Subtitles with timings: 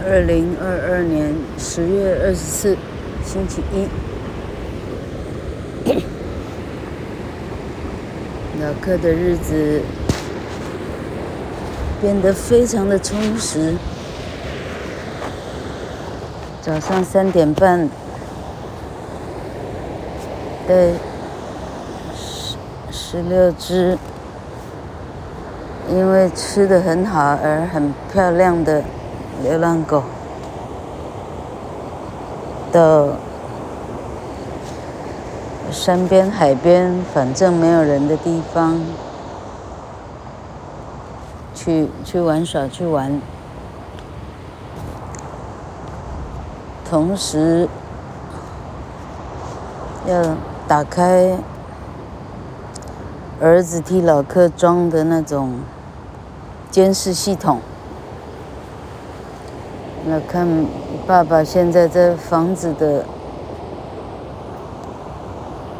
[0.00, 2.76] 二零二二年十月二十四，
[3.24, 3.88] 星期一。
[8.62, 9.82] 老客的日子
[12.00, 13.74] 变得非常的充实。
[16.62, 17.90] 早上三点半，
[20.68, 20.92] 带
[22.14, 22.56] 十
[22.92, 23.98] 十六只，
[25.90, 28.84] 因为吃的很好而很漂亮的。
[29.42, 30.02] 流浪狗
[32.72, 33.08] 到
[35.70, 38.80] 山边、海边，反正没有人的地方
[41.54, 43.20] 去去玩耍、去玩。
[46.88, 47.68] 同时
[50.06, 50.34] 要
[50.66, 51.38] 打开
[53.40, 55.60] 儿子替老克装的那种
[56.70, 57.60] 监视系统。
[60.08, 60.48] 来看
[61.06, 63.04] 爸爸现在在房子的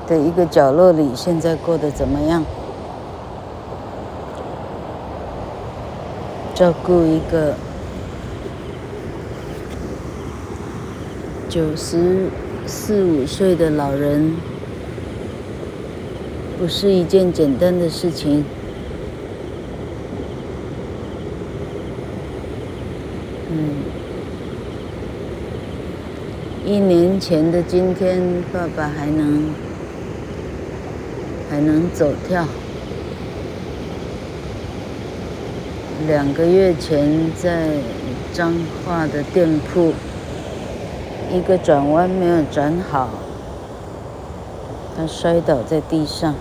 [0.06, 2.44] 的一个角落里，现在过得怎么样？
[6.54, 7.54] 照顾一个
[11.48, 12.28] 九十
[12.66, 14.36] 四五岁的老人，
[16.58, 18.44] 不是一件简单的事情。
[26.68, 28.20] 一年前的今天，
[28.52, 29.54] 爸爸还能
[31.48, 32.44] 还能走跳。
[36.06, 37.70] 两个月前，在
[38.34, 38.52] 彰
[38.84, 39.94] 化的店铺，
[41.32, 43.08] 一个转弯没有转好，
[44.94, 46.34] 他摔倒在地上。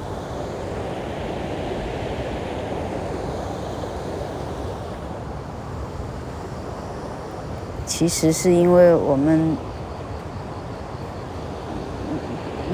[7.86, 9.55] 其实是因为我们。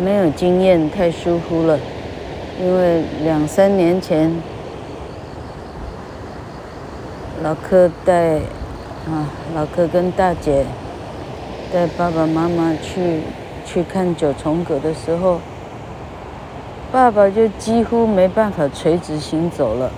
[0.03, 1.79] 没有经验，太疏忽了。
[2.59, 4.29] 因为两三年前，
[7.41, 8.35] 老柯带
[9.07, 10.65] 啊，老柯跟大姐
[11.71, 13.21] 带爸爸妈妈去
[13.65, 15.39] 去看九重葛的时候，
[16.91, 19.89] 爸爸就几乎没办法垂直行走了。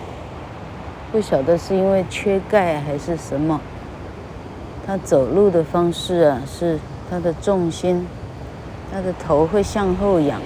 [1.11, 3.59] 不晓得是因为缺钙还是什么，
[4.85, 6.77] 他走路的方式啊，是
[7.09, 8.05] 他的重心。
[8.95, 10.39] 他的头会向后仰，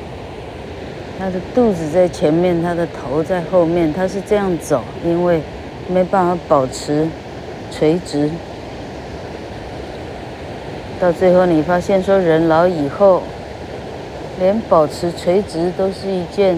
[1.20, 5.40] 他的肚子在前面，他的头在后面，他是这样走，因为
[5.88, 7.08] 没办法保持
[7.70, 8.28] 垂直。
[11.00, 13.22] 到最后，你发现说，人老以后，
[14.40, 16.58] 连保持垂直都是一件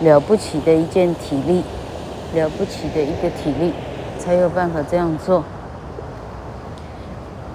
[0.00, 1.62] 了不起的一件体力，
[2.34, 3.72] 了不起的一个体力，
[4.18, 5.44] 才有办法这样做。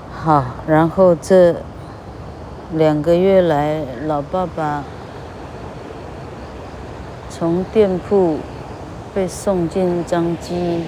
[0.09, 1.53] 好，然后这。
[2.73, 4.83] 两个月来，老爸爸
[7.29, 8.39] 从店铺
[9.15, 10.81] 被送进张机，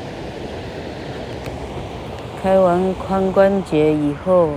[2.44, 4.50] 开完髋关节以后，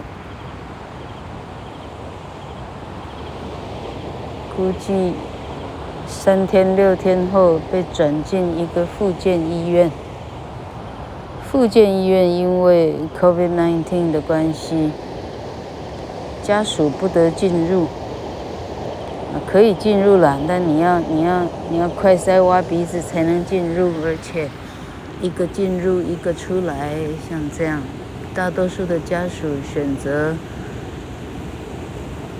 [4.56, 5.12] 估计
[6.08, 9.88] 三天六天后被转进一个复健医院。
[11.44, 14.90] 附件医院因为 COVID-19 的关系。
[16.42, 17.86] 家属不得进入，
[19.50, 24.48] 可以进入了，但你要你要你要快塞挖鼻子才能进入，而且
[25.20, 26.94] 一个进入一个出来，
[27.30, 27.80] 像这样，
[28.34, 30.34] 大多数的家属选择，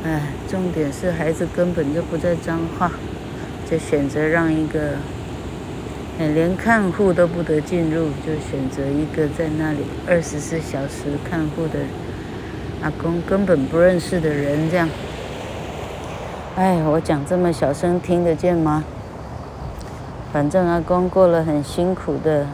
[0.04, 2.90] 哎，重点是孩子根本就不在彰化，
[3.70, 4.96] 就选择让一个，
[6.19, 11.78] 哎，连看护都不得进入，就选择一个在那里二十四小时看护的。
[12.82, 14.88] 阿公根本不认识的人，这样，
[16.56, 18.82] 哎，我讲这么小声，听得见吗？
[20.32, 22.47] 反正阿公过了很辛苦的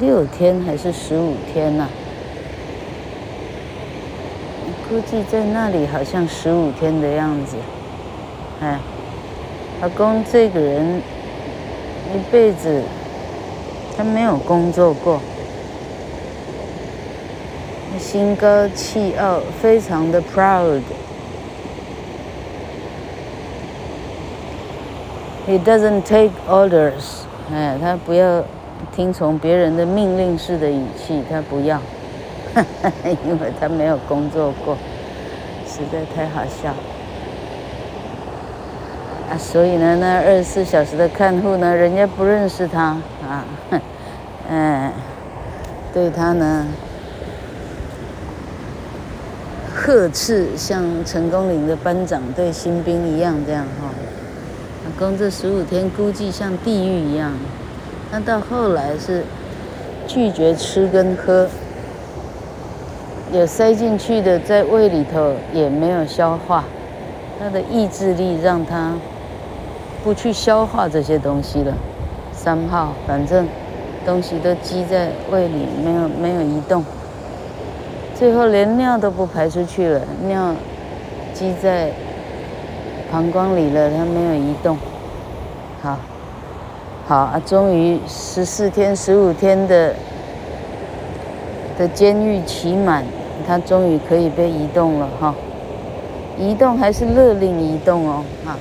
[0.00, 1.88] 六天还是十五天呐、
[4.88, 7.56] 估计在那里好像十五天的样子。
[8.62, 8.78] 哎，
[9.82, 11.02] 阿公这个人
[12.14, 12.82] 一辈子
[13.94, 15.20] 他没有工作过。
[17.98, 20.80] 心高气傲，非常的 proud。
[25.46, 27.24] He doesn't take orders。
[27.52, 28.44] 哎，他不要
[28.94, 31.80] 听从别人的命令式的语气，他不要，
[33.04, 34.76] 因为他没有工作过，
[35.66, 36.70] 实在太好笑。
[39.30, 42.96] 啊，所以呢，那二十四小时的看护呢，人家不认识他
[43.26, 43.44] 啊，
[44.50, 44.92] 嗯。
[45.94, 46.66] 对他呢
[49.86, 53.90] 呵斥，像成功岭的班长对新兵一样这样哈。
[54.86, 57.30] 阿公这十五天估计像地狱一样。
[58.10, 59.22] 他到后来是
[60.06, 61.46] 拒绝吃跟喝，
[63.30, 66.64] 有塞进去的在胃里头也没有消化，
[67.38, 68.94] 他的意志力让他
[70.02, 71.74] 不去消化这些东西了。
[72.32, 73.46] 三号，反正
[74.06, 76.82] 东西都积在胃里，没有没有移动，
[78.14, 80.54] 最后连尿都不排出去了，尿
[81.32, 81.90] 积在
[83.10, 84.76] 膀胱里了，它没有移动。
[85.82, 85.98] 好。
[87.06, 89.94] 好啊，终于十四天、十五天的
[91.76, 93.04] 的监狱期满，
[93.46, 95.34] 他终于可以被移动了哈。
[96.38, 98.56] 移动还是勒令移动哦，哈。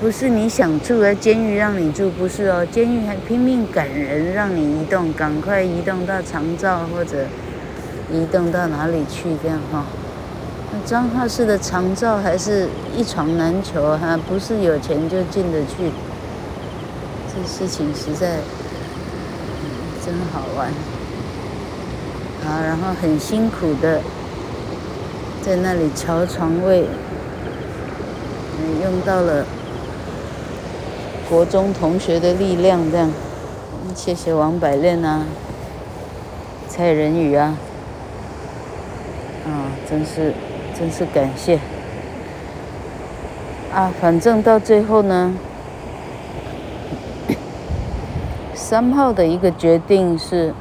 [0.00, 7.24] 不是你想住在监狱让你住，不是哦，监狱还拼命赶人让你移动，赶快移动到长照或者
[8.12, 9.84] 移动到哪里去这样哈。
[10.72, 15.90] 那彰化市的长照还是一床难求哈，不是有钱就进得去。
[17.28, 19.66] 这事情实在，嗯，
[20.06, 20.70] 真好玩，
[22.44, 24.00] 好，然后很辛苦的
[25.42, 26.86] 在那里乔床位，
[28.60, 29.44] 嗯，用到了
[31.28, 33.10] 国中同学的力量，这样，
[33.94, 35.24] 谢谢王百炼啊，
[36.68, 37.56] 蔡仁宇啊，
[39.46, 40.34] 啊，真是，
[40.78, 41.58] 真是感谢，
[43.72, 45.34] 啊，反正到最后呢。
[48.54, 50.54] 三号的一个决定是，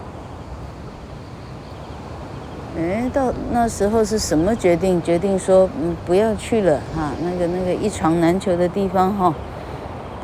[2.77, 5.01] 哎，到那时候是什么决定？
[5.01, 9.33] 决定说，嗯，不要去了哈，那个那个一床难求的地方哈，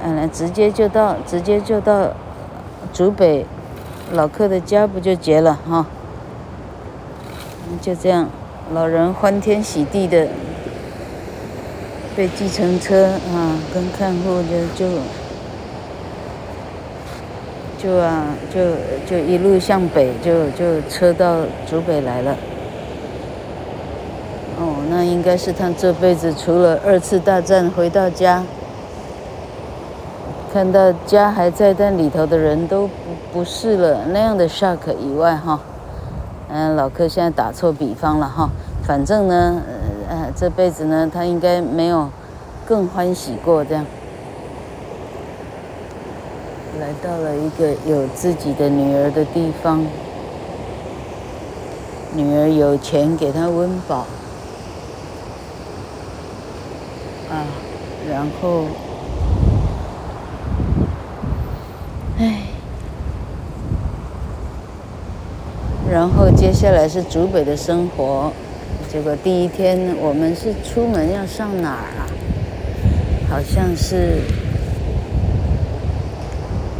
[0.04, 2.10] 嗯，直接就到，直接就到，
[2.94, 3.46] 竹北
[4.12, 5.86] 老客的家不就结了哈？
[7.82, 8.30] 就这样，
[8.74, 10.28] 老人欢天喜地的
[12.16, 15.00] 被计程车啊跟看护就就。
[17.82, 18.60] 就啊，就
[19.10, 22.36] 就一路向北，就就车到竹北来了。
[24.58, 28.44] 哦，那应该是他这辈子除了二次大战回到家，
[30.60, 32.92] 看到家还在，但里头的人都不
[33.32, 35.58] 不是了那样的 shock 以外，哈，
[36.50, 38.50] 嗯，老柯现在打错比方了哈，
[38.84, 39.62] 反正呢，
[40.10, 42.10] 呃，这辈子呢，他应该没有
[42.68, 43.86] 更欢喜过这样。
[46.82, 49.86] 来到了一个有自己的女儿的地方，
[52.14, 54.00] 女儿有钱给她温饱，
[57.32, 57.48] 啊，
[58.12, 58.66] 然后，
[65.92, 68.32] 然后接下来是竹北的生活，
[68.92, 72.06] 结果第一天我们是出门要上哪儿啊？
[73.30, 74.22] 好像是。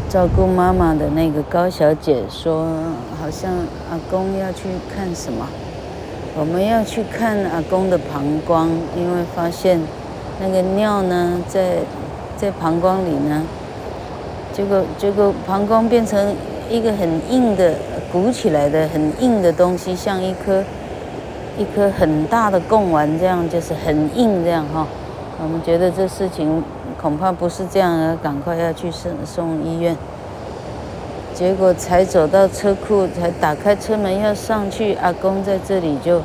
[0.10, 2.66] 照顾妈妈的那个高小姐说
[3.22, 3.52] ：“好像
[3.92, 4.64] 阿公要去
[4.96, 5.46] 看什么？
[6.36, 9.80] 我们要去看阿公的膀胱，因为发现
[10.42, 11.78] 那个尿呢，在
[12.36, 13.44] 在膀胱里呢。
[14.52, 16.36] 结果结果膀胱变成
[16.72, 17.76] 一个很硬的
[18.12, 20.64] 鼓起来的很硬的东西，像一颗
[21.58, 24.88] 一颗很大的贡丸这样，就是很硬这样哈。
[25.42, 26.64] 我们觉得这事情。”
[27.00, 28.18] 恐怕不是这样啊！
[28.22, 29.96] 赶快要去送送医院。
[31.34, 36.22] 结果才走到车库，才打开车门要上去，阿公在这里就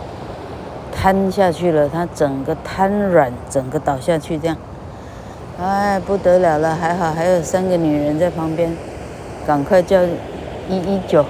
[0.93, 1.89] 瘫下去了。
[1.89, 4.57] 他整个瘫软，整个倒下去这样。
[5.61, 6.75] 哎，不得了了！
[6.75, 8.77] 还好还有三个女人在旁边，
[9.47, 10.03] 赶快叫
[10.69, 11.25] 一一九。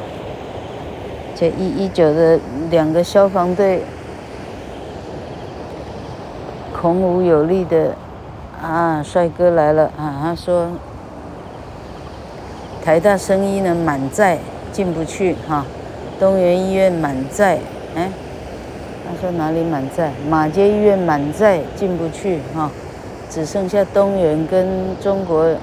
[1.34, 2.38] 这一一九的
[2.70, 3.82] 两个消防队，
[6.72, 7.94] 孔武有力的。
[8.62, 10.16] 啊，帅哥来了啊！
[10.22, 10.68] 他说，
[12.82, 14.38] 台大生医呢满载，
[14.72, 15.66] 进不去哈、
[16.18, 17.58] 东园医院满载，
[17.94, 18.08] 哎，
[19.06, 20.12] 他说哪里满载？
[20.30, 22.70] 马街医院满载，进不去哈、
[23.28, 24.66] 只剩下东园跟
[24.98, 25.54] 中国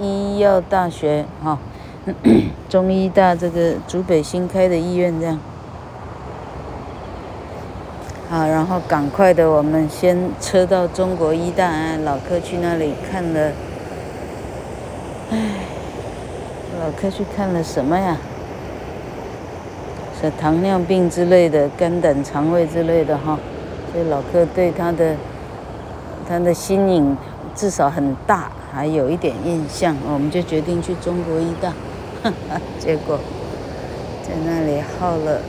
[0.00, 1.56] 医药大学哈、
[2.68, 5.38] 中医大这个竹北新开的医院这样。
[8.30, 11.70] 好，然后赶快的，我们先车到中国医大，
[12.04, 13.52] 老柯去那里看了。
[15.30, 15.38] 唉，
[16.80, 18.16] 老柯去看了什么呀？
[20.20, 23.38] 是糖尿病之类的，肝胆肠胃之类的哈。
[23.92, 25.14] 所以老柯对他的
[26.28, 27.16] 他的心影
[27.54, 31.72] 至少很大，还有一点印象，我们就决定去中国医大。
[32.80, 33.18] 结果
[34.22, 35.40] 在那里耗了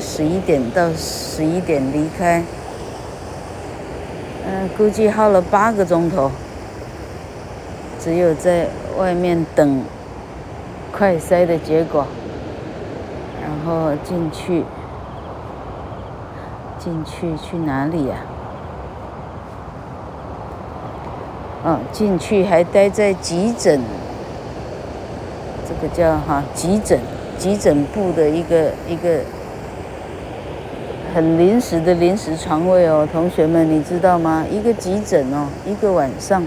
[0.00, 2.42] 十一点到十一点离开，
[4.46, 6.30] 嗯，估计耗了八个钟头，
[8.00, 8.66] 只有在
[8.98, 9.84] 外面等
[10.90, 12.06] 快筛的结果，
[13.40, 14.64] 然后进去，
[16.78, 18.16] 进去去哪里呀？
[21.62, 23.80] 哦，进去还待在急诊，
[25.70, 26.98] 这个叫哈急诊，
[27.38, 29.20] 急诊部的一个一个
[31.14, 34.44] 很临时的临时床位哦，同学们你知道吗？
[34.50, 36.42] 一个急诊哦，一个晚上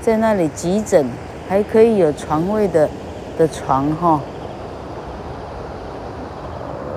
[0.00, 1.06] 在那里急诊
[1.48, 2.88] 还可以有床位的
[3.36, 4.20] 的床哈，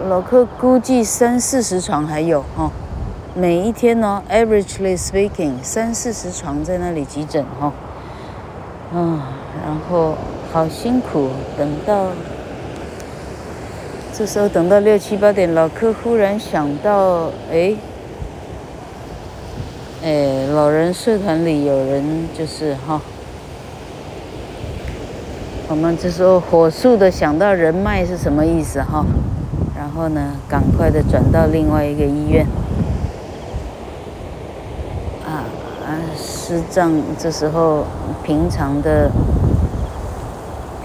[0.08, 2.72] 老客估计三四十床还有哈。
[3.38, 7.74] 每一天呢，averagely speaking，三四十床在那里急诊哈，
[8.94, 9.20] 嗯，
[9.62, 10.16] 然后
[10.56, 12.06] 好辛苦，等到
[14.14, 17.76] 这时候等到六七八点，老柯忽然想到，哎，
[20.02, 23.02] 哎，老人社团里有人就是哈，
[25.68, 29.06] 我们这时候火速的想到人脉是什么意思哈，
[29.78, 32.48] 然后呢，赶快的转到另外一个医院
[35.26, 35.44] 啊
[35.86, 36.00] 啊。
[36.16, 37.84] 师政这时候
[38.24, 39.12] 平常的、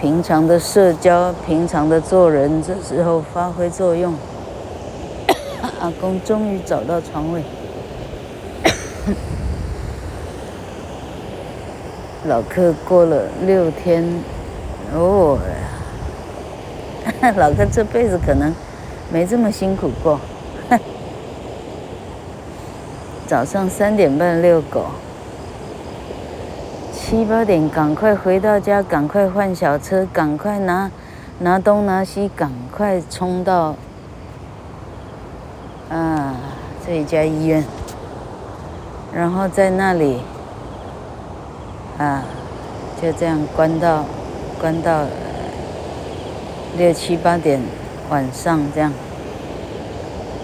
[0.01, 4.15] 平常的社交、平常的做人，这时候发挥作用。
[5.79, 7.43] 阿公终于找到床位。
[12.25, 14.03] 老柯过了六天，
[14.95, 15.39] 哦，
[17.37, 18.55] 老柯这辈子可能
[19.13, 20.19] 没这么辛苦过。
[23.29, 24.87] 早上三点半遛狗。
[27.11, 30.89] 七八点，赶快回到家，赶快换小车，赶快拿
[31.41, 33.75] 拿东拿西，赶快冲到
[35.91, 36.37] 啊
[36.87, 37.65] 这一家医院，
[39.13, 40.21] 然后在那里
[41.99, 42.23] 啊
[43.03, 44.05] 就这样关到
[44.61, 45.03] 关到
[46.79, 47.61] 六七八点
[48.09, 48.93] 晚上这样，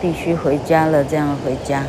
[0.00, 1.84] 必须回家了，这样回家。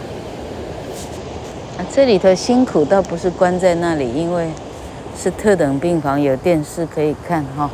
[1.79, 4.51] 啊，这里头辛苦倒不是关在那里，因为。
[5.17, 7.69] 是特等病房，有电视可以看哈。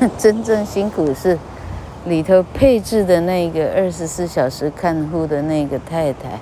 [0.16, 1.38] 真正辛苦是
[2.04, 6.38] 里头配置的那个二十四小时看护的那个太太，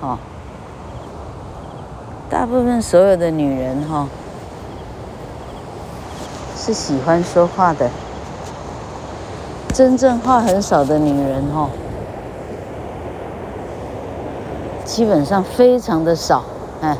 [0.00, 0.18] 哦。
[2.28, 4.08] 大部分所有的女人哈
[6.56, 7.88] 是喜欢说话的，
[9.72, 11.70] 真正话很少的女人哈，
[14.84, 16.44] 基本上非常的少，
[16.80, 16.96] 哎。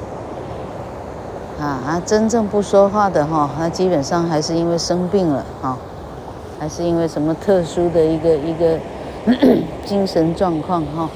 [1.65, 5.77] 啊，真正不说话的哈，他基本上还是因为生病了哈，
[6.59, 8.79] 还是因为什么特殊的一个一个
[9.87, 11.09] 精神状况哈。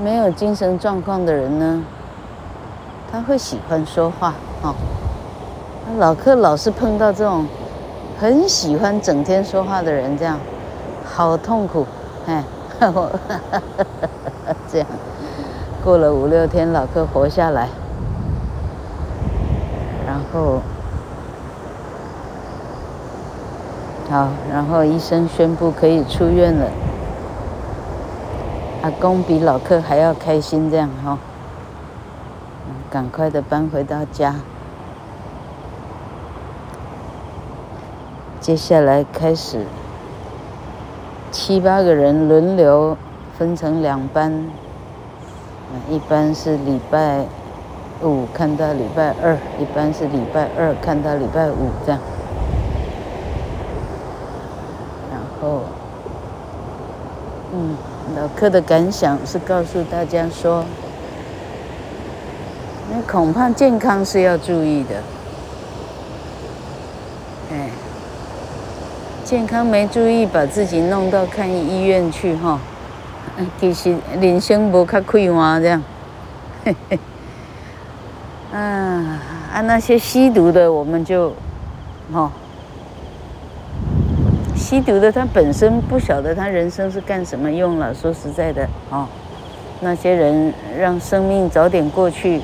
[0.00, 1.82] 没有精神状况的人呢，
[3.10, 4.74] 他会喜欢说话哈。
[5.98, 7.46] 老柯老是碰到这种
[8.20, 10.38] 很喜欢整天说话的人，这样
[11.04, 11.84] 好痛苦
[12.26, 12.44] 哎，
[12.80, 13.10] 我
[14.70, 14.86] 这样
[15.82, 17.68] 过了五六天，老柯活下来。
[20.30, 20.60] 然后，
[24.10, 26.70] 好，然后医生宣布可以出院了。
[28.82, 31.18] 阿公比老客还要开心，这样哈，
[32.90, 34.34] 赶快的搬回到家。
[38.40, 39.64] 接下来开始，
[41.30, 42.96] 七八个人轮流
[43.38, 44.44] 分成两班，
[45.90, 47.24] 一般是礼拜。
[48.02, 52.00] 五看到礼拜二，一般是礼拜二看到礼拜五这样。
[55.10, 55.62] 然后，
[57.52, 57.76] 嗯，
[58.16, 60.64] 老柯的感想是告诉大家说，
[62.90, 64.94] 那恐怕健康是要注意的。
[67.50, 67.70] 哎，
[69.24, 72.60] 健康没注意，把自己弄到看医院去哈，
[73.58, 75.82] 其实人生无较快活这样，
[76.64, 76.98] 嘿嘿。
[78.52, 79.20] 啊
[79.52, 79.60] 啊！
[79.60, 81.34] 那些吸毒的，我们就，
[82.12, 82.30] 哦，
[84.56, 87.92] 吸毒的他本身不晓得他人生是干什么用了。
[87.92, 89.06] 说实在的，哦，
[89.80, 92.40] 那些人让生命早点过去，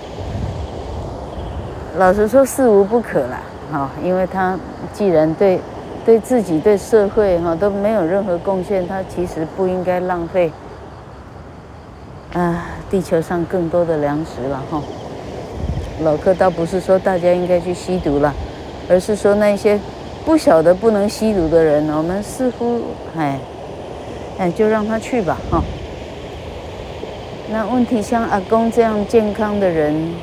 [1.97, 3.41] 老实说是无不可啦，
[3.73, 4.59] 哈，因为他
[4.93, 5.59] 既然对
[6.05, 10.53] 对自己、对社会哈都没有任何贡献，他其实不应该浪费
[12.35, 14.83] 啊地球上更多的粮食了，哈。
[16.05, 18.33] 老客倒不是说大家应该去吸毒了，
[18.89, 19.81] 而是说那些
[20.25, 22.83] 不晓得不能吸毒的人，我们似乎
[23.17, 23.39] 哎
[24.39, 25.65] 哎就让他去吧哈。
[27.51, 30.15] 那问题像阿公这样健康的人，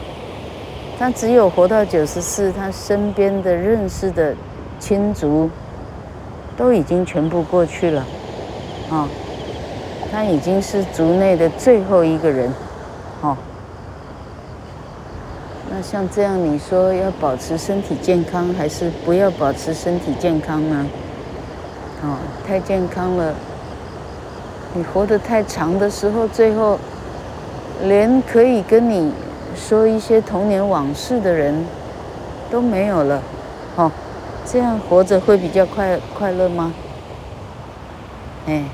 [1.00, 4.36] 他只有活到九十四，他身边的认识的
[4.80, 5.50] 亲族
[6.56, 8.06] 都已经全部过去了
[8.92, 9.10] 啊，
[10.12, 12.54] 他已经是族内的最后一个人，
[13.22, 13.36] 哦。
[15.74, 20.86] 那像这样，你说要保持身体健康，还是不要保持身体健康呢？
[22.04, 23.34] 哦，太健康了，
[24.74, 26.78] 你活得太长的时候，最后
[27.84, 29.13] 连可以跟你
[29.56, 31.66] 说一些童年往事的人
[32.50, 33.22] 都没有了。
[33.78, 33.90] 哦，
[34.46, 36.74] 这样活着会比较快快乐吗？
[38.46, 38.66] 哎，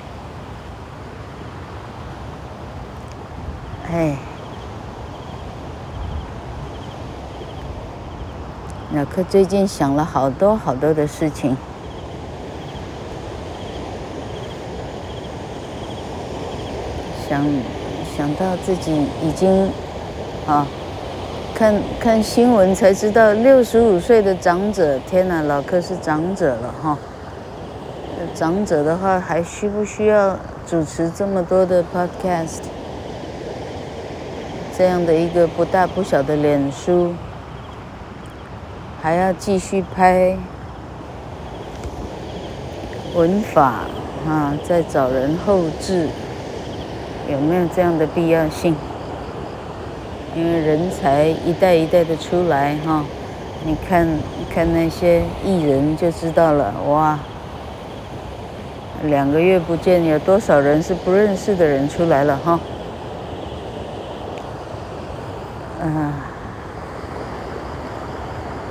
[3.92, 4.18] 哎。
[8.98, 11.56] 老克最近想了好多好多的事情，
[17.30, 17.46] 想
[18.18, 19.70] 想到自己已经
[20.48, 20.66] 啊，
[21.54, 26.98] 看看新闻才知道，六十五岁的长者，天哪，老克是长者了哈。
[28.34, 30.36] 长者的话，还需不需要
[30.66, 32.62] 主持这么多的 podcast？
[34.75, 37.13] 这样的一个不大不小的脸书。
[39.08, 40.36] 还要继续拍
[43.16, 43.86] 文法
[44.28, 46.10] 啊，再找人后置，
[47.32, 48.76] 有没有这样的必要性？
[50.36, 53.06] 因为人才一代一代的出来哈，
[53.64, 54.06] 你看
[54.54, 57.18] 看那些艺人就知道了哇，
[59.06, 62.60] 两个月不见，有多少人是不认识的人出来了哈？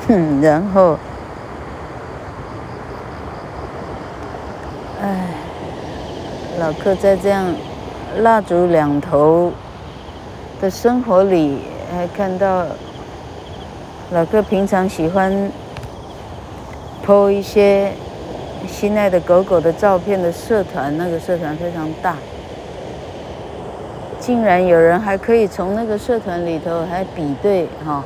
[0.09, 0.97] 哼，然后，
[5.03, 5.35] 哎，
[6.61, 7.45] 老克在这样
[8.19, 9.53] 蜡烛两头
[10.61, 11.59] 的生活里，
[11.93, 12.65] 还看到
[14.13, 15.51] 老克平常喜欢
[17.05, 17.93] po 一些
[18.69, 22.15] 心爱的狗狗的照片的社团，那个社团非常大，
[24.21, 28.05] 竟然有人还可以从那个社团里头还比对哈。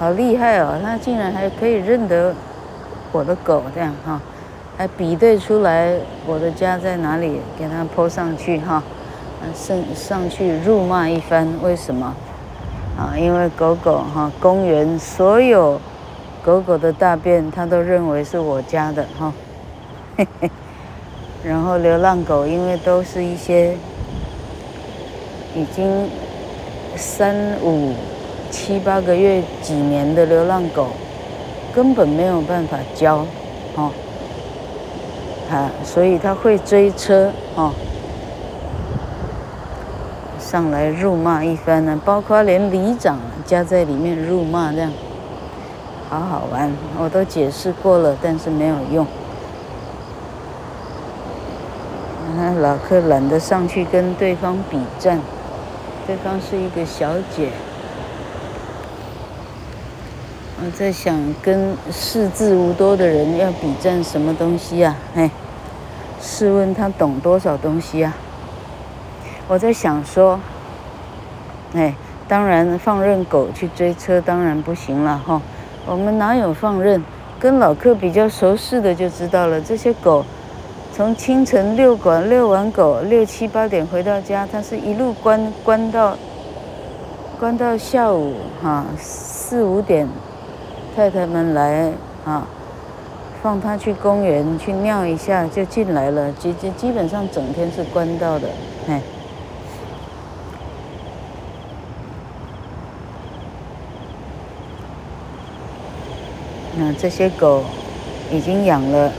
[0.00, 0.80] 好厉害哦！
[0.82, 2.34] 他竟然还可以认得
[3.12, 4.18] 我的狗，这样哈，
[4.78, 8.82] 还比对出来我的家在哪里，给他泼上去哈，
[9.54, 11.46] 上上去辱骂一番。
[11.62, 12.14] 为什么？
[12.98, 15.78] 啊，因为狗狗哈，公园所有
[16.42, 19.30] 狗狗的大便，他都认为是我家的哈。
[20.16, 20.50] 嘿嘿。
[21.44, 23.76] 然后流浪狗，因为都是一些
[25.54, 26.08] 已经
[26.96, 27.92] 三五。
[28.50, 30.88] 七八个月、几年的流浪狗，
[31.72, 33.24] 根本没有办法教，
[33.76, 33.90] 哦，
[35.50, 37.72] 啊，所以他会追车，哦，
[40.38, 44.92] 上来辱骂一番呢，包括连里长加在里面辱骂，这样，
[46.08, 49.06] 好好玩，我都解释过了，但是没有用，
[52.60, 55.20] 老克懒得上去跟对方比战，
[56.06, 57.50] 对方是一个小姐。
[60.62, 64.94] 我在想，跟识字无多的人要比战什么东西呀？
[65.14, 65.30] 哎，
[66.20, 68.12] 试问他懂多少东西呀？
[69.48, 70.38] 我在想说，
[71.72, 71.94] 哎，
[72.28, 75.40] 当然放任狗去追车当然不行了哈。
[75.86, 77.02] 我们哪有放任？
[77.38, 80.22] 跟老客比较熟识的就知道了，这些狗
[80.92, 86.18] 从清晨遛狗遛完狗六七八点回到家，它是一路关关到
[87.38, 90.06] 关到下午哈四五点。
[90.94, 91.90] 太太们来
[92.24, 92.46] 啊，
[93.42, 98.48] 放他去公园去尿一下就进来了，基基基本上整天是关到的，
[98.88, 99.00] 哎。
[106.76, 107.62] 那这些狗
[108.30, 109.10] 已经养了，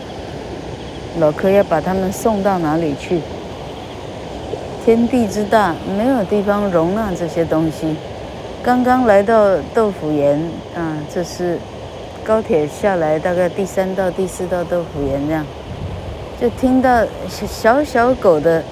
[1.20, 3.22] 老柯要把它们送到哪里去？
[4.84, 7.96] 天地之大，没有地方容纳这些东西。
[8.64, 10.40] 刚刚来到豆腐园，
[10.76, 11.58] 啊，这是
[12.24, 15.44] 高铁下来大概第三道、第四道豆腐园这样，
[16.40, 18.64] 就听到小小狗的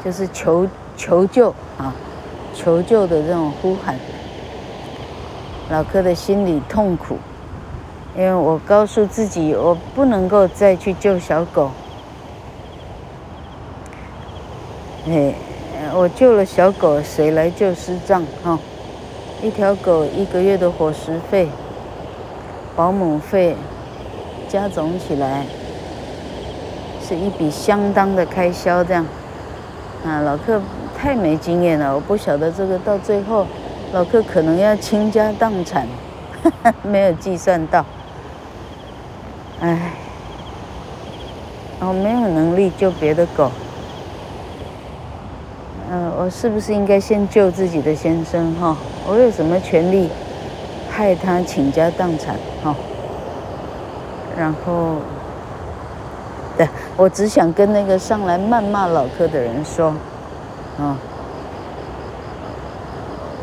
[0.04, 1.96] 就是求求救啊，
[2.54, 3.98] 求救的这种呼喊，
[5.70, 7.18] 老柯的心里痛苦。
[8.18, 11.70] 因为我告诉自己，我不能够再去救小狗。
[15.08, 15.36] 哎，
[15.94, 18.26] 我救了小狗，谁来救师丈？
[18.44, 18.58] 哈，
[19.44, 21.48] 一条狗一个月的伙食费、
[22.76, 23.56] 保姆费，
[24.50, 25.46] 加总起来
[27.08, 28.84] 是一笔相当的开销。
[28.84, 29.06] 这样，
[30.04, 30.60] 啊，老克
[30.98, 33.46] 太没经验了，我不晓得这个到最后，
[33.94, 35.86] 老克可能要倾家荡产，
[36.42, 37.86] 哈哈，没有计算到。
[39.60, 39.92] 唉，
[41.80, 43.50] 我没有能力救别的狗。
[45.90, 48.76] 嗯，我是不是应该先救自己的先生哈？
[49.08, 50.10] 我有什么权利
[50.92, 52.76] 害他倾家荡产哈？
[54.38, 54.98] 然后，
[56.58, 59.88] 对，我只想跟那个上来谩骂老柯的人说，
[60.78, 60.96] 啊，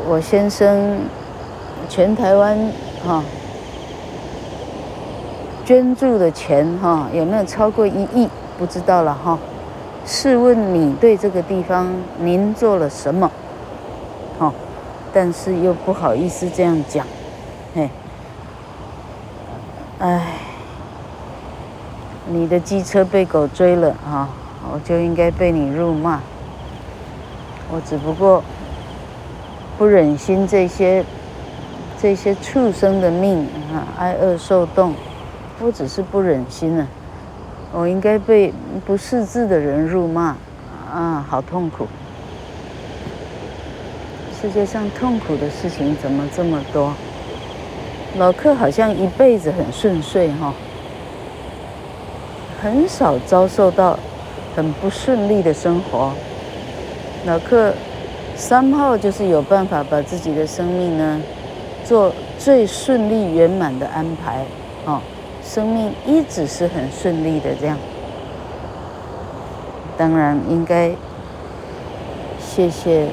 [0.07, 0.99] 我先生
[1.89, 2.57] 全台湾
[3.05, 3.23] 哈
[5.65, 8.29] 捐助的钱哈有没有超过一亿？
[8.57, 9.37] 不知道了哈。
[10.05, 13.29] 试问你对这个地方您做了什么？
[14.37, 14.53] 好，
[15.11, 17.03] 但是又不好意思这样讲，
[17.73, 17.89] 嘿，
[19.97, 20.27] 哎，
[22.27, 24.29] 你的机车被狗追了啊，
[24.71, 26.19] 我就应该被你辱骂。
[27.71, 28.43] 我只不过
[29.79, 31.03] 不忍心这些
[31.99, 34.93] 这些畜生的命啊挨饿受冻，
[35.59, 36.87] 我只是不忍心啊。
[37.73, 38.53] 我应该被
[38.85, 40.35] 不识字的人辱骂，
[40.93, 41.87] 啊，好痛苦！
[44.41, 46.93] 世界上痛苦的事情怎么这么多？
[48.17, 50.53] 老克好像一辈子很顺遂哈，
[52.61, 53.99] 很少遭受到
[54.55, 56.13] 很不顺利的生活。
[57.25, 57.73] 老克
[58.35, 61.19] 三号就是有办法把自己的生命呢
[61.83, 64.45] 做最顺利圆满的安排，
[64.85, 65.01] 哦。
[65.47, 67.77] 生命一直是很顺利的，这样。
[69.95, 70.91] 当然应该
[72.39, 73.07] 谢谢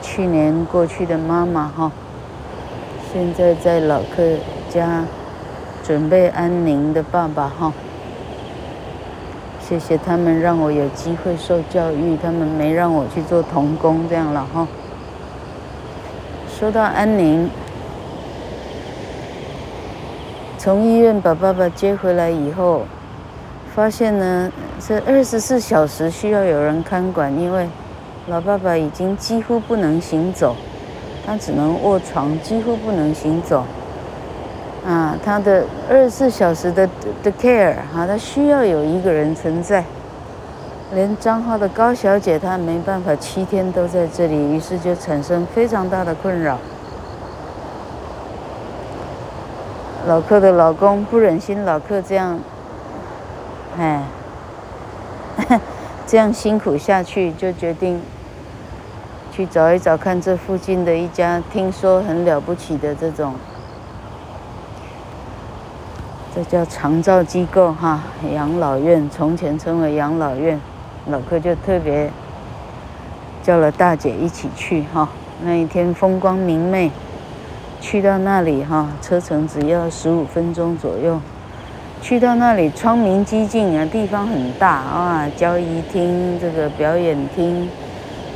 [0.00, 1.90] 去年过去的妈妈哈，
[3.12, 4.22] 现在在老客
[4.70, 5.02] 家
[5.82, 7.72] 准备安宁的爸爸哈，
[9.60, 14.68] 谢谢他们让我有机会受教育，他们没让我去做童工这样了哈。
[16.48, 17.50] 说到安宁。
[20.62, 22.82] 从医院把爸爸接回来以后，
[23.74, 24.48] 发现呢，
[24.78, 27.68] 这二十四小时需要有人看管，因为
[28.28, 30.54] 老爸爸已经几乎不能行走，
[31.26, 33.64] 他只能卧床，几乎不能行走。
[34.86, 36.88] 啊，他的二十四小时的
[37.24, 39.84] 的 care 哈，他需要有一个人存在。
[40.94, 46.56] 连彰化的高小姐她没办法七天都在这里，于是就产生非常大的困扰。
[50.04, 52.40] 老克的老公不忍心老克这样，
[53.78, 54.02] 哎，
[56.06, 58.02] 这样辛苦下去，就决定
[59.30, 63.34] 去找一找看这附近的一家听说很了不起的这种，
[66.34, 68.00] 这叫长照机构哈，
[68.32, 70.60] 养老院，从前称为养老院。
[71.06, 72.10] 老克就特别
[73.42, 75.08] 叫了大姐一起去哈，
[75.44, 76.90] 那一天风光明媚。
[77.82, 81.20] 去到那里哈，车程只要十五分钟左右。
[82.00, 87.68] 去到那里，窗明几净啊，地方很大啊，交谊厅、这个表演厅、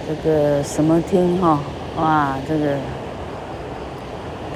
[0.07, 1.61] 这个什么厅哈，
[1.97, 2.75] 哇，这个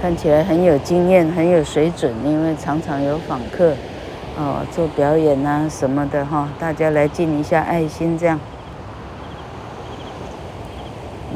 [0.02, 3.72] 看起来很有经验、很有水准，因为常常有访客
[4.36, 8.38] 哦，做表演啊什么的哈，大家来尽一下爱心这样。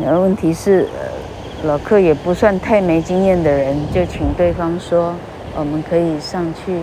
[0.05, 0.89] 问题是。
[1.65, 5.15] 老克也不算太没经验的人，就请对方说
[5.57, 6.81] ：“我们可以上去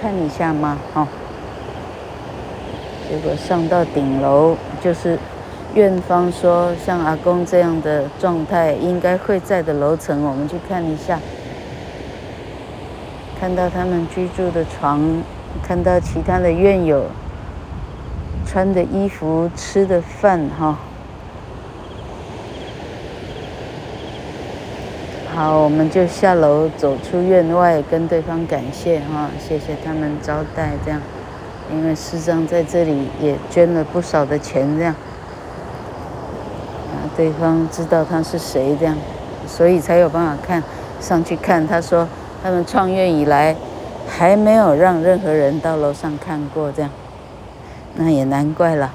[0.00, 1.06] 看一下吗？”哦，
[3.08, 5.16] 结果上到顶楼，就是
[5.74, 11.20] 院方说像阿公这样的状态应该会在的楼层，我们去看一下。
[13.38, 15.00] 看到他们居住的床，
[15.62, 17.04] 看到其他的院友
[18.44, 20.76] 穿的衣服、吃的饭，哈。
[25.40, 31.00] 好，我们就下楼走出院外，跟对方感谢哈，谢谢他们招待这样，
[31.72, 34.94] 因为师长在这里也捐了不少的钱这样，
[36.92, 38.94] 啊，对方知道他是谁这样，
[39.46, 40.62] 所以才有办法看
[41.00, 41.66] 上去看。
[41.66, 42.06] 他说
[42.42, 43.56] 他们创院以来
[44.06, 46.90] 还没有让任何人到楼上看过这样，
[47.94, 48.92] 那也难怪了。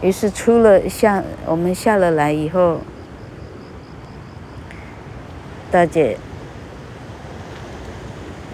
[0.00, 2.78] 于是出了下，我们下了来以后。
[5.70, 6.16] 大姐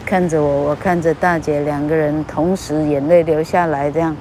[0.04, 4.16] 看着我，我看着大姐，两个人同时眼泪流下来，这样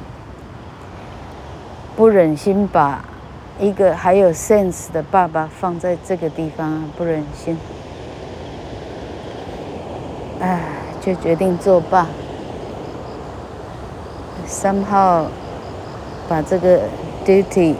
[1.95, 3.03] 不忍心把
[3.59, 7.57] 一个还有 sense 的爸爸放在这个地方，不忍心，
[10.39, 10.59] 哎，
[11.01, 12.07] 就决定作罢。
[14.45, 15.25] 三号
[16.29, 16.81] 把这个
[17.25, 17.75] duty，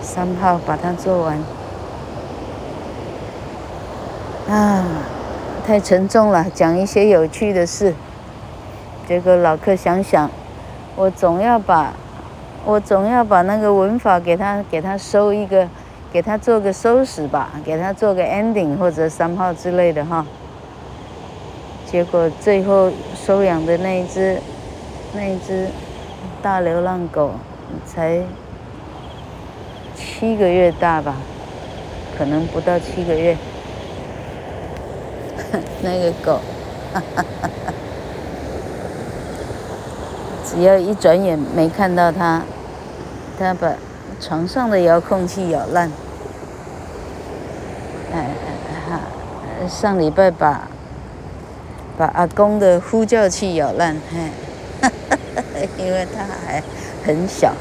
[0.00, 1.38] 三号把它做完。
[4.50, 4.84] 啊，
[5.64, 7.94] 太沉重了，讲一些有趣的事。
[9.06, 10.28] 结果老客想想，
[10.96, 11.92] 我总要把。
[12.66, 15.68] 我总要把那个文法给他，给他收一个，
[16.12, 20.26] 给他做个收拾吧，给他做个 ending 或者三号之类的哈。
[21.86, 24.42] 结果最后收养的那一只，
[25.14, 25.68] 那一只
[26.42, 27.30] 大流浪狗
[27.86, 28.20] 才
[29.94, 31.14] 七个月大吧，
[32.18, 33.36] 可能不到七个月。
[35.82, 36.40] 那个狗，
[40.46, 42.42] 只要一转眼没看到他，
[43.38, 43.72] 他把
[44.20, 45.90] 床上的遥控器咬烂。
[48.12, 48.26] 哎，
[48.88, 49.00] 哈，
[49.68, 50.68] 上礼拜把
[51.96, 54.30] 把阿公的呼叫器咬烂，嘿，
[55.78, 56.62] 因为他还
[57.04, 57.52] 很小。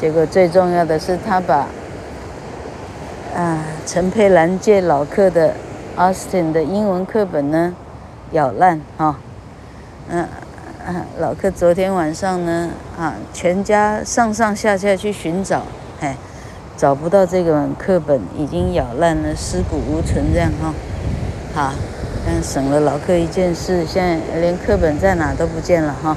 [0.00, 1.66] 结果最重要的是，他把
[3.34, 5.54] 啊陈佩兰借老客的
[5.96, 7.74] Austin 的英文课本呢
[8.32, 9.18] 咬烂哈，
[10.08, 10.28] 嗯。
[10.86, 15.62] 啊，老客昨天晚上呢，啊，全家上上下下去寻找，
[15.98, 16.16] 哎，
[16.76, 20.72] 找不到这个课本，已经咬烂了，尸骨无存，这样哈，
[21.52, 21.72] 好，
[22.24, 26.16] 但省了老客一件事，现在连课本在哪都不见了哈，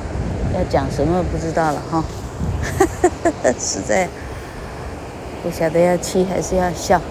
[0.53, 2.85] 要讲什么不知道了哈哈
[3.23, 4.07] 哈哈， 实在
[5.41, 7.01] 不晓得要气还是要笑。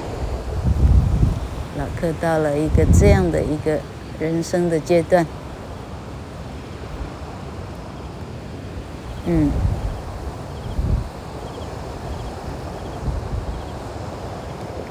[2.20, 3.78] 到了一个这样的一个
[4.18, 5.26] 人生的阶段。
[9.26, 9.50] 嗯，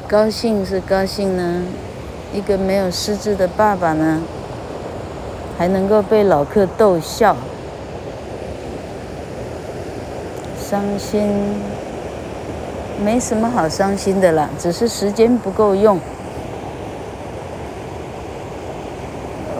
[0.07, 1.63] 高兴是高兴呢，
[2.33, 4.21] 一个没有失智的爸爸呢，
[5.57, 7.35] 还能够被老客逗笑。
[10.59, 11.31] 伤心，
[13.03, 15.99] 没什么好伤心的啦，只是时间不够用。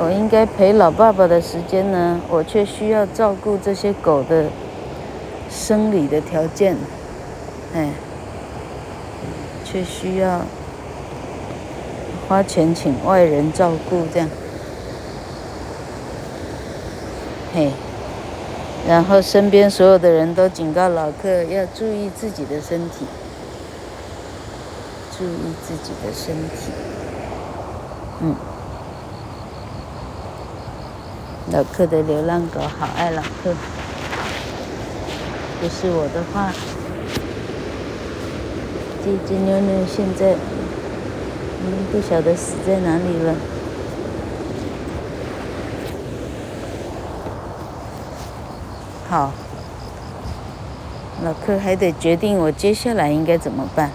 [0.07, 4.45] 我应该陪老爸爸的时间呢，我却需要照顾这些狗的
[5.49, 6.77] 生理的条件，
[7.75, 7.89] 哎，
[9.65, 10.39] 却需要
[12.25, 14.29] 花钱请外人照顾这样，
[17.53, 17.69] 嘿，
[18.87, 23.05] 然后身边所有的人都警告老克要注意自己的身体，
[25.17, 26.71] 注意自己的身体，
[28.21, 28.33] 嗯。
[31.57, 33.51] 老克的流浪狗好爱老克，
[35.59, 36.53] 不是我的话，
[39.03, 40.35] 这只妞妞现在
[41.63, 43.33] 嗯不晓得死在哪里了。
[49.09, 49.31] 好，
[51.23, 53.89] 老克还得决定我接下来应该怎么办。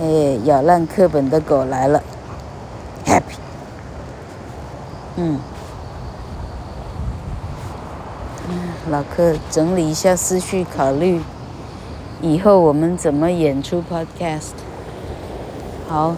[0.00, 2.00] 哎，咬烂课本的狗来了。
[5.20, 5.40] 嗯，
[8.88, 11.20] 老克整理一下思绪，考虑
[12.22, 14.52] 以后我们怎么演出 Podcast。
[15.88, 16.14] 好，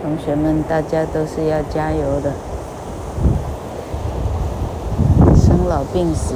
[0.00, 2.32] 同学们，大家都是要加油的。
[5.34, 6.34] 生老病死，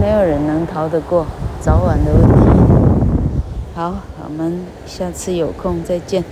[0.00, 1.26] 没有人能逃得过，
[1.60, 2.34] 早晚的问题。
[3.74, 6.22] 好，我们下次有空再见。